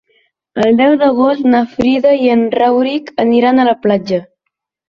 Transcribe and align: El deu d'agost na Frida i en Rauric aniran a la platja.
El 0.67 0.79
deu 0.79 0.95
d'agost 1.01 1.45
na 1.55 1.61
Frida 1.75 2.15
i 2.29 2.33
en 2.37 2.43
Rauric 2.57 3.15
aniran 3.27 3.61
a 3.67 3.71
la 3.73 3.79
platja. 3.87 4.23